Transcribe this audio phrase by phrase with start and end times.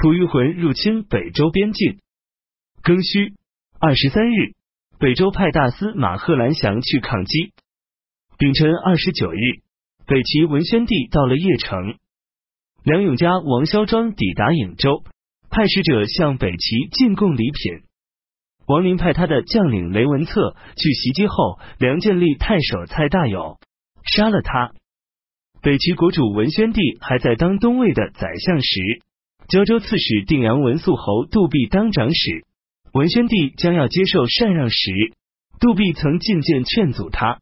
[0.00, 1.98] 吐谷浑入侵北周边境。
[2.82, 3.34] 庚戌
[3.78, 4.54] 二十三日，
[4.98, 7.52] 北周派大司马贺兰祥去抗击。
[8.38, 9.60] 丙辰二十九日，
[10.06, 11.98] 北齐文宣帝到了邺城。
[12.82, 15.04] 梁永嘉、王萧庄抵达颍州，
[15.50, 17.82] 派使者向北齐进贡礼品。
[18.66, 23.58] 王林派他的将领雷文策去袭击后，梁建立太守蔡大友，
[24.02, 24.72] 杀了他。
[25.60, 29.02] 北齐国主文宣帝还在当东魏的宰相时，
[29.50, 32.44] 胶州刺史定阳文肃侯杜弼当长史。
[32.92, 35.12] 文宣帝将要接受禅让时，
[35.58, 37.40] 杜弼曾进谏劝阻他。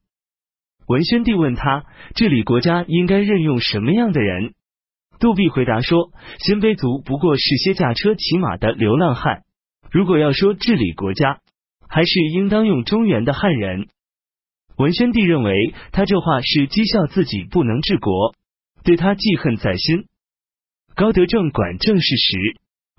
[0.86, 4.54] 文宣帝问他治理国家应该任用什么样的人？
[5.20, 9.42] 杜弼回答说：“鲜卑族不过是些驾车骑马的流浪汉，
[9.90, 11.40] 如果要说治理国家，
[11.90, 13.88] 还是应当用中原的汉人。”
[14.78, 18.34] 文宣帝认为他这话是讥笑自己不能治国，
[18.82, 20.06] 对他记恨在心。
[20.98, 22.56] 高德正管政事时，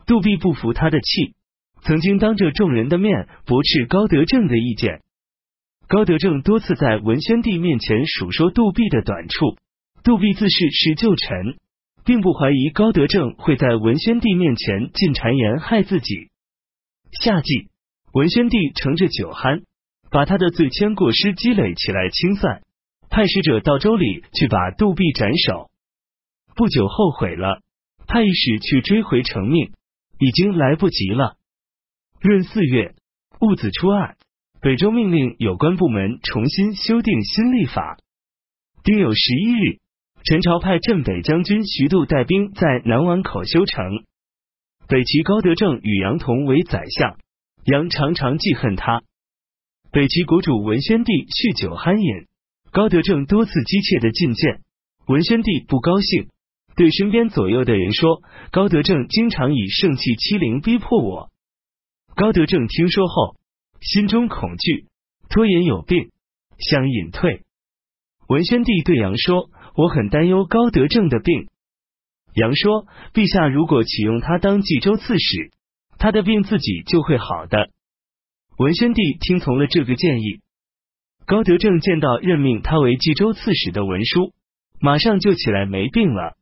[0.08, 1.36] 杜弼不服他的气。
[1.82, 5.02] 曾经当着众人的面驳斥高德正的意见，
[5.90, 9.58] 高德正多次在文宣帝面前数说杜弼的短处。
[10.02, 11.58] 杜弼自恃是旧臣，
[12.06, 16.30] 并不怀疑高德正会在文宣帝面前进谗言害自己。
[17.22, 17.68] 夏季，
[18.14, 19.64] 文宣帝乘着酒酣，
[20.10, 22.62] 把他的罪愆过失积累起来清算，
[23.10, 25.70] 派使者到州里去把杜弼斩首。
[26.56, 27.60] 不久后悔了，
[28.10, 29.72] 太史去追回成命，
[30.18, 31.38] 已经来不及了。
[32.20, 32.96] 闰四月
[33.40, 34.18] 戊子初二，
[34.62, 38.00] 北周命令有关部门重新修订新历法。
[38.84, 39.80] 丁酉十一日，
[40.24, 44.04] 陈朝派镇北将军徐度带兵在南宛口修城。
[44.88, 47.20] 北齐高德正与杨同为宰相，
[47.66, 49.04] 杨常常记恨他。
[49.92, 52.26] 北齐国主文宣帝酗酒酣饮，
[52.72, 54.62] 高德正多次机切的进谏，
[55.06, 56.30] 文宣帝不高兴，
[56.76, 61.30] 对身边左右的人说：“高德正经常以盛气欺凌逼迫我。”
[62.16, 63.36] 高德正听说后，
[63.82, 64.88] 心中恐惧，
[65.30, 66.10] 拖延有病，
[66.58, 67.44] 想隐退。
[68.28, 71.48] 文宣帝对杨说：“我很担忧高德正的病。”
[72.36, 75.52] 杨说：“陛下如果启用他当冀州刺史，
[75.98, 77.70] 他的病自己就会好的。”
[78.58, 80.42] 文宣帝听从了这个建议。
[81.26, 84.34] 高德正见到任命他为冀州刺史的文书，
[84.80, 86.36] 马上就起来没病了。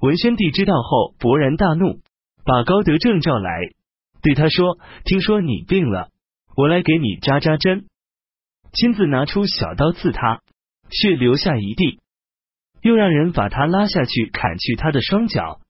[0.00, 2.00] 文宣帝知道后勃然大怒，
[2.44, 3.70] 把高德正召来。
[4.22, 6.10] 对他说：“听说你病了，
[6.56, 7.86] 我来给你扎扎针。”
[8.72, 10.40] 亲自拿出小刀刺他，
[10.90, 12.00] 血流下一地，
[12.82, 15.60] 又让人把他拉下去砍去他的双脚。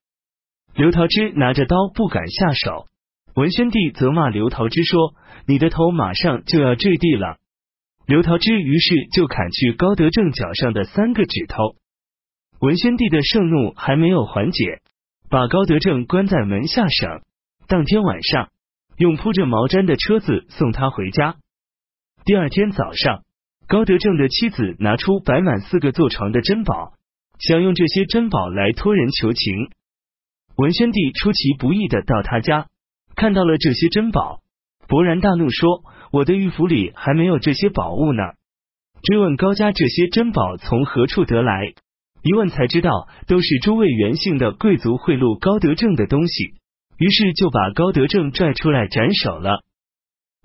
[0.75, 2.87] 刘桃枝拿着刀不敢下手，
[3.35, 5.15] 文宣帝责骂刘桃枝说
[5.47, 7.39] ：“你的头马上就要坠地了。”
[8.07, 11.77] 刘桃枝于是就砍去高德正脚上的三个指头。
[12.61, 14.81] 文宣帝的盛怒还没有缓解，
[15.31, 17.21] 把高德正关在门下省。
[17.69, 18.49] 当天晚上，
[18.97, 21.37] 用铺着毛毡的车子送他回家。
[22.25, 23.23] 第二天早上，
[23.69, 26.95] 高德正的妻子拿出摆满四个坐床的珍宝，
[27.39, 29.71] 想用这些珍宝来托人求情。
[30.57, 32.67] 文宣帝出其不意的到他家，
[33.15, 34.41] 看到了这些珍宝，
[34.89, 38.23] 勃然大怒，说：“我的玉府里还没有这些宝物呢！”
[39.01, 41.75] 追问高家这些珍宝从何处得来，
[42.23, 46.55] 一问才知道，都是诸位元姓的贵族贿赂高德正的东西。
[46.99, 49.63] 于是就把高德正拽出来斩首了。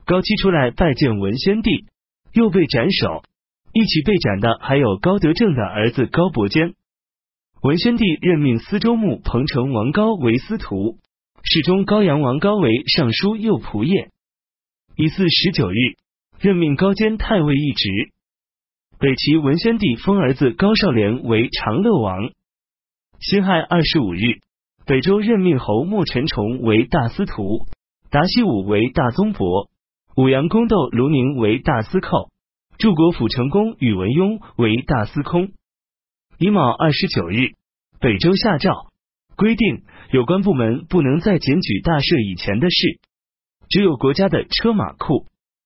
[0.05, 1.85] 高七出来拜见文宣帝，
[2.31, 3.23] 又被斩首。
[3.73, 6.75] 一起被斩的还有高德正的儿子高伯坚。
[7.63, 10.99] 文宣帝任命司州牧彭城王高为司徒，
[11.41, 14.11] 侍中高阳王高为尚书右仆射。
[14.95, 15.75] 乙巳十九日，
[16.39, 17.89] 任命高兼太尉一职。
[19.03, 22.31] 北齐文宣帝封儿子高少廉为长乐王。
[23.19, 24.39] 辛亥二十五日。
[24.85, 27.65] 北周任命侯莫陈崇为大司徒，
[28.09, 29.69] 达西武为大宗伯，
[30.15, 32.29] 武阳宫斗卢宁为大司寇，
[32.77, 35.49] 柱国府成公宇文邕为大司空。
[36.37, 37.55] 乙卯二十九日，
[37.99, 38.87] 北周下诏
[39.35, 43.01] 规定，有关部门不能再检举大赦以前的事，
[43.67, 45.25] 只有国家的车马库、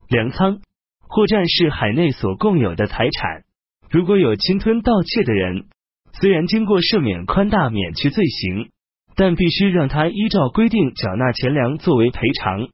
[0.10, 0.62] 粮仓、
[1.08, 3.44] 货站是海内所共有的财产。
[3.90, 5.66] 如果有侵吞盗窃的人，
[6.14, 8.70] 虽然经过赦免宽大，免去罪行。
[9.20, 12.68] 但必须让他依照规定缴纳钱粮作为赔偿。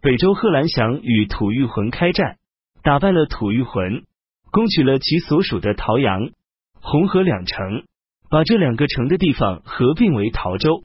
[0.00, 2.36] 北周贺兰祥与吐谷浑开战，
[2.84, 4.04] 打败了吐谷浑，
[4.52, 6.30] 攻取了其所属的陶阳、
[6.74, 7.82] 红河两城，
[8.30, 10.84] 把这两个城的地方合并为陶州。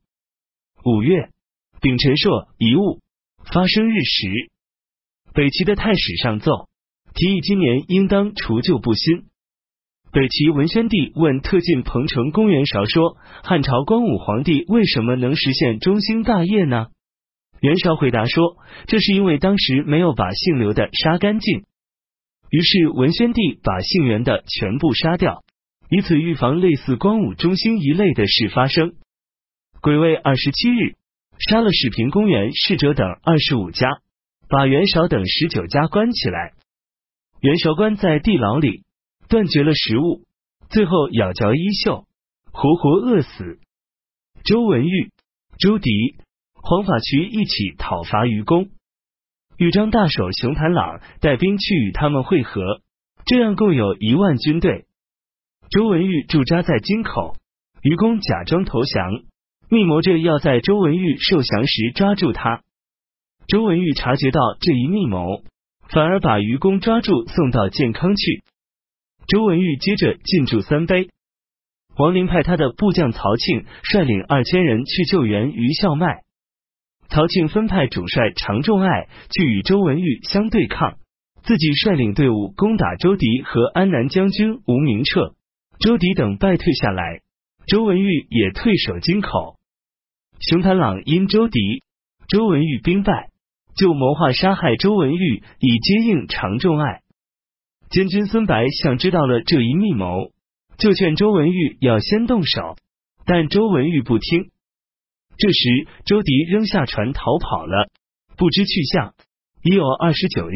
[0.83, 1.29] 五月
[1.79, 3.01] 丙辰朔遗物
[3.53, 4.49] 发生日时，
[5.35, 6.69] 北齐的太史上奏
[7.13, 9.25] 提议今年应当除旧布新。
[10.13, 16.87] 北齐文宣帝问特进彭城公元韶说：“汉朝光武皇帝为什么能实现中兴大业呢？”
[17.59, 18.55] 袁绍回答说
[18.87, 21.65] ：“这是因为当时没有把姓刘的杀干净。”
[22.49, 25.43] 于是文宣帝把姓袁的全部杀掉，
[25.89, 28.93] 以此预防类似光武中兴一类的事发生。
[29.81, 30.95] 癸未二十七日，
[31.39, 33.99] 杀了始平公园侍者等二十五家，
[34.49, 36.53] 把袁绍等十九家关起来。
[37.41, 38.83] 袁绍关在地牢里。
[39.27, 40.21] 断绝了食物，
[40.69, 42.05] 最后咬嚼衣袖，
[42.51, 43.57] 活活饿死。
[44.43, 45.09] 周文玉、
[45.57, 45.89] 周迪、
[46.53, 48.69] 黄法渠一起讨伐愚公，
[49.57, 52.83] 豫章大守熊谭朗带兵去与他们会合，
[53.25, 54.85] 这样共有一万军队。
[55.71, 57.35] 周文玉驻扎在京口，
[57.81, 59.23] 愚公假装投降，
[59.69, 62.61] 密谋着要在周文玉受降时抓住他。
[63.47, 65.43] 周文玉察觉到这一密谋，
[65.89, 68.43] 反而把愚公抓住，送到建康去。
[69.27, 71.09] 周文玉接着进驻三杯，
[71.95, 76.23] 王林派他的部将曹庆率领二千人去救援于孝迈。
[77.07, 80.97] 曹庆分派主帅常仲爱去与周文玉相对抗，
[81.43, 85.35] 自己率领队伍攻打周迪和安南将军吴明彻，
[85.79, 87.21] 周迪等败退下来，
[87.67, 89.55] 周文玉也退守京口。
[90.39, 91.59] 熊谭朗因周迪、
[92.27, 93.29] 周文玉兵败，
[93.75, 97.01] 就谋划杀害周文玉，以接应常仲爱。
[97.89, 100.31] 监军孙白想知道了这一密谋，
[100.77, 102.77] 就劝周文玉要先动手，
[103.25, 104.49] 但周文玉不听。
[105.37, 107.89] 这时，周迪扔下船逃跑了，
[108.37, 109.13] 不知去向。
[109.61, 110.55] 已有二十九日，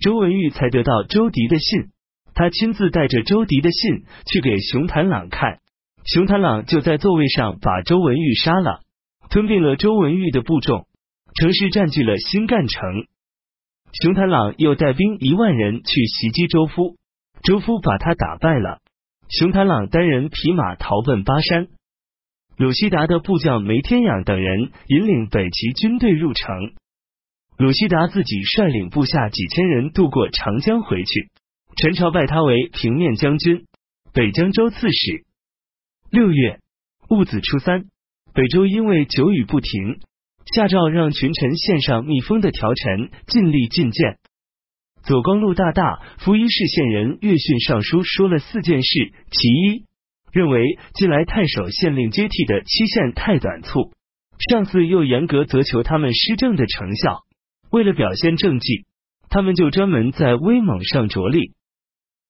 [0.00, 1.88] 周文玉才得到周迪的信，
[2.34, 5.60] 他亲自带着周迪的信去给熊谭朗看，
[6.04, 8.80] 熊谭朗就在座位上把周文玉杀了，
[9.30, 10.86] 吞并了周文玉的部众，
[11.34, 13.06] 城市占据了新干城。
[13.92, 16.96] 熊谭朗又带兵一万人去袭击周夫，
[17.42, 18.80] 周夫把他打败了。
[19.28, 21.68] 熊谭朗单人匹马逃奔巴山。
[22.56, 26.72] 鲁西达的部将梅天养等人引领北齐军队入城，
[27.58, 31.30] 鲁西达自己率领部下几千人渡过长江回去。
[31.76, 33.66] 陈朝拜他为平面将军、
[34.12, 35.24] 北江州刺史。
[36.10, 36.60] 六月
[37.08, 37.86] 戊子初三，
[38.32, 39.98] 北周因为久雨不停。
[40.52, 44.18] 下诏让群臣献上密封的条陈，尽力进谏。
[45.02, 49.84] 左光禄大大、福一市县人岳训上书说了四件事：其一，
[50.32, 53.92] 认为近来太守县令接替的期限太短促，
[54.50, 57.20] 上司又严格责求他们施政的成效。
[57.70, 58.86] 为了表现政绩，
[59.28, 61.52] 他们就专门在威猛上着力。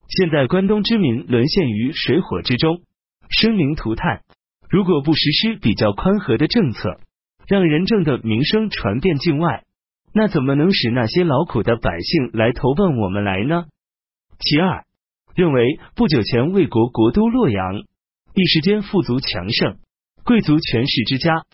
[0.08, 2.82] 现在关东之民沦陷于水火之中，
[3.28, 4.22] 生灵涂炭。
[4.68, 7.00] 如果不实施比较宽和的政策，
[7.46, 9.64] 让仁政的名声传遍境外，
[10.12, 13.66] 那怎么能使那些劳苦的百姓来投奔我们来呢？
[14.38, 14.84] 其二，
[15.34, 17.82] 认为不久前魏国国都洛阳
[18.34, 19.76] 一时间富足强盛，
[20.24, 21.44] 贵族权势之家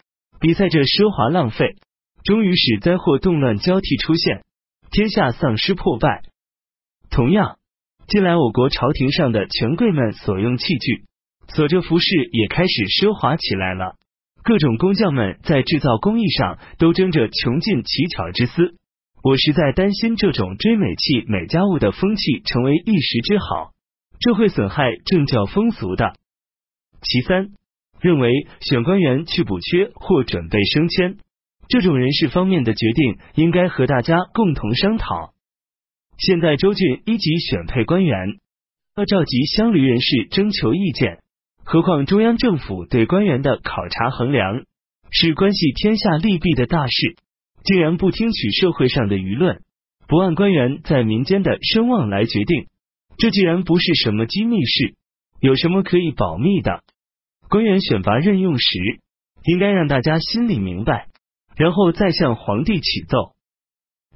[0.41, 1.77] 比赛着奢华浪费，
[2.25, 4.45] 终于使灾祸动乱交替出现，
[4.91, 6.23] 天下丧失破败。
[7.11, 7.59] 同样，
[8.07, 11.05] 近来我国朝廷上的权贵们所用器具、
[11.49, 13.97] 所着服饰也开始奢华起来了。
[14.43, 18.75] 各种工匠们在制造工艺上都争着穷尽奇巧之思，
[19.23, 23.73] 我实在担心这种追美器、美家务的风气成为一时之好，
[24.19, 26.15] 这会损害政教风俗的。
[27.03, 27.51] 其三，
[28.01, 31.19] 认为选官员去补缺或准备升迁
[31.69, 35.33] 这种人事方面的决定，应该和大家共同商讨。
[36.19, 38.39] 现在州郡一级选配官员，
[38.97, 41.21] 要召集乡邻人士征求意见。
[41.73, 44.65] 何况中央政府对官员的考察衡量
[45.13, 47.15] 是关系天下利弊的大事，
[47.63, 49.63] 竟然不听取社会上的舆论，
[50.09, 52.67] 不按官员在民间的声望来决定，
[53.19, 54.97] 这既然不是什么机密事，
[55.41, 56.83] 有什么可以保密的？
[57.49, 58.99] 官员选拔任用时，
[59.45, 61.07] 应该让大家心里明白，
[61.55, 63.37] 然后再向皇帝启奏。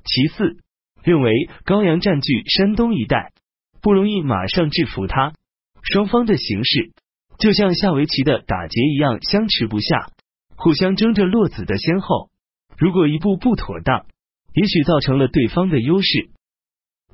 [0.04, 0.56] 其次，
[1.04, 1.30] 认为
[1.64, 3.30] 高阳占据山东一带，
[3.80, 5.34] 不容易马上制服他，
[5.84, 6.90] 双方的形势。
[7.44, 10.12] 就像下围棋的打劫一样，相持不下，
[10.56, 12.30] 互相争着落子的先后。
[12.78, 14.06] 如果一步不妥当，
[14.54, 16.30] 也许造成了对方的优势。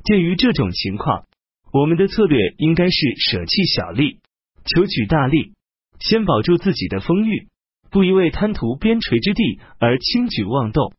[0.04, 1.24] 鉴于这种情况，
[1.72, 4.20] 我们的策略应该是舍弃小利，
[4.66, 5.52] 求取大利，
[5.98, 7.48] 先保住自己的风誉，
[7.90, 10.94] 不一味贪图边陲之地而轻举妄动。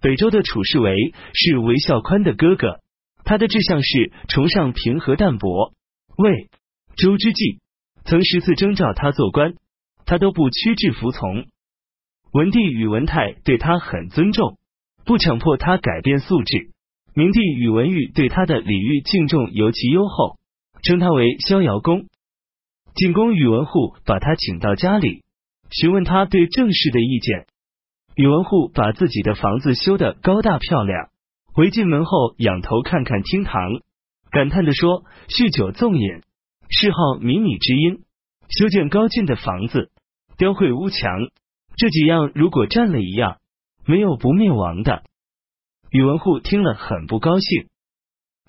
[0.00, 2.80] 北周的楚世为是韦孝宽的哥哥，
[3.22, 5.74] 他的志向是崇尚平和淡泊。
[6.16, 6.48] 魏
[6.96, 7.60] 周之际。
[8.10, 9.54] 曾十次征召他做官，
[10.04, 11.46] 他都不屈志服从。
[12.32, 14.58] 文帝宇文泰对他很尊重，
[15.04, 16.72] 不强迫他改变素质。
[17.14, 20.38] 明帝宇文毓对他的礼遇敬重尤其优厚，
[20.82, 22.06] 称他为逍遥公。
[22.96, 25.22] 进宫，宇文护把他请到家里，
[25.70, 27.46] 询问他对政事的意见。
[28.16, 31.10] 宇文护把自己的房子修得高大漂亮，
[31.54, 33.70] 回进门后仰头看看厅堂，
[34.32, 36.22] 感叹地说：“酗酒纵饮，
[36.70, 38.04] 嗜好靡靡之音，
[38.48, 39.90] 修建高峻的房子，
[40.38, 41.28] 雕绘屋墙，
[41.76, 43.38] 这几样如果占了一样，
[43.84, 45.02] 没有不灭亡的。”
[45.90, 47.66] 宇文护听了很不高兴。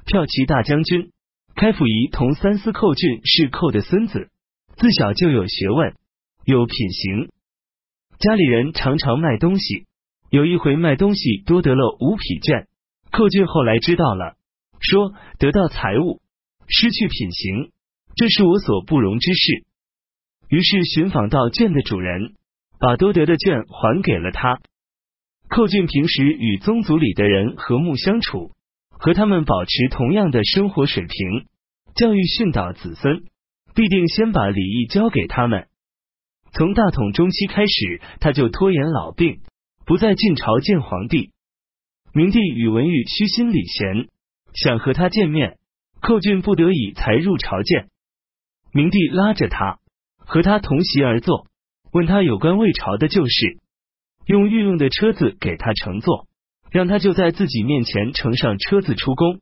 [0.06, 1.12] 骠骑大将军
[1.56, 4.30] 开府仪同三司寇俊是寇的孙子，
[4.78, 5.96] 自小就有学问，
[6.46, 7.30] 有品行。
[8.20, 9.88] 家里人常常卖东西，
[10.30, 12.68] 有一回卖东西多得了五匹绢。
[13.12, 14.38] 寇俊后来知道了，
[14.80, 16.22] 说得到财物，
[16.68, 17.72] 失去品行，
[18.15, 19.65] 这是我所不容之事。
[20.50, 22.34] 于是寻访到卷的主人，
[22.80, 24.60] 把多得的卷还给了他。
[25.48, 28.51] 寇俊平时与宗族里的人和睦相处，
[28.89, 31.46] 和他们保持同样的生活水平，
[31.96, 33.24] 教育训导子孙，
[33.75, 35.68] 必定先把礼义交给他们。
[36.53, 39.39] 从大统中期开始，他就拖延老病，
[39.86, 41.32] 不在晋朝见皇帝。
[42.13, 44.10] 明帝宇文毓虚心礼贤，
[44.53, 45.58] 想和他见面，
[46.01, 47.88] 寇俊不得已才入朝见。
[48.74, 49.80] 明帝拉着他，
[50.18, 51.48] 和他同席而坐，
[51.92, 53.60] 问他有关魏朝的旧事，
[54.25, 56.28] 用御用的车子给他乘坐，
[56.72, 59.42] 让他就在自己面前乘上车子出宫。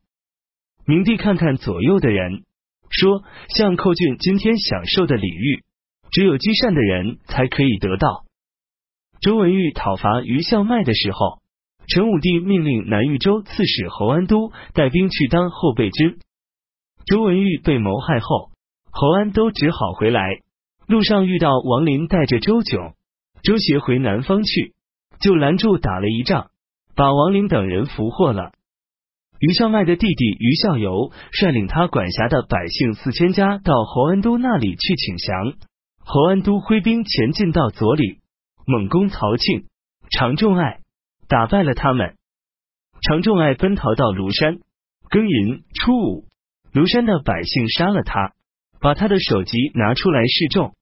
[0.86, 2.44] 明帝看看左右的人，
[2.90, 3.24] 说
[3.56, 5.64] ：“像寇俊今天享受的礼遇。”
[6.12, 8.26] 只有积善的人才可以得到。
[9.22, 11.40] 周文玉讨伐于孝迈的时候，
[11.88, 16.18] 陈武帝命令南豫州刺史侯安都带兵去当后备军。
[17.06, 18.50] 周文玉被谋害后，
[18.92, 20.40] 侯安都只好回来。
[20.88, 22.94] 路上遇到王林带着周炯、
[23.44, 24.74] 周协回南方去，
[25.20, 26.50] 就拦住打了一仗，
[26.96, 28.52] 把王林等人俘获了。
[29.40, 35.54] 于孝迈的弟弟于孝游率领他管辖的百姓四千家到侯安都那里去请降。
[36.00, 38.20] 侯安都挥兵前进到左里，
[38.66, 39.68] 猛攻曹庆、
[40.10, 40.80] 常仲爱，
[41.28, 42.16] 打败了他们。
[43.02, 44.60] 常仲爱奔逃到庐山，
[45.10, 46.26] 庚寅初五，
[46.74, 48.34] 庐山的百姓杀了他，
[48.80, 50.74] 把他的手机拿出来示众。